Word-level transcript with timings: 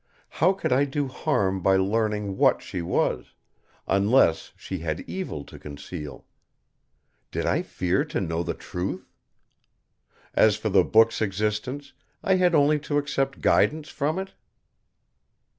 How 0.41 0.51
could 0.53 0.73
I 0.73 0.85
do 0.85 1.07
harm 1.07 1.61
by 1.61 1.75
learning 1.75 2.35
what 2.35 2.63
she 2.63 2.81
was, 2.81 3.33
unless 3.87 4.51
she 4.57 4.79
had 4.79 5.01
evil 5.07 5.43
to 5.43 5.59
conceal? 5.59 6.25
Did 7.29 7.45
I 7.45 7.61
fear 7.61 8.03
to 8.05 8.19
know 8.19 8.41
the 8.41 8.55
truth? 8.55 9.13
As 10.33 10.55
for 10.55 10.69
the 10.69 10.83
book's 10.83 11.21
existence, 11.21 11.93
I 12.23 12.37
had 12.37 12.55
only 12.55 12.79
to 12.79 12.97
accept 12.97 13.41
guidance 13.41 13.89
from 13.89 14.17
It 14.17 14.33